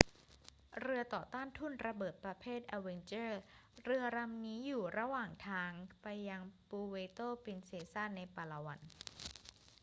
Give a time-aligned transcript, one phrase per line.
[0.81, 3.31] เรือต่อต้านทุ่นระเบิดประเภท avenger
[3.83, 8.79] เรือลำนี้อยู่ระหว่างทางไปยังปูเวร์โตปรินเซซาในปาลาวัน